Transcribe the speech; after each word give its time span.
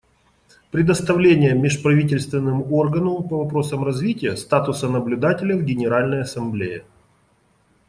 Предоставление 0.71 1.53
Межправительственному 1.53 2.73
органу 2.75 3.21
по 3.21 3.43
вопросам 3.43 3.83
развития 3.83 4.35
статуса 4.35 4.89
наблюдателя 4.89 5.55
в 5.55 5.61
Генеральной 5.61 6.21
Ассамблее. 6.23 6.85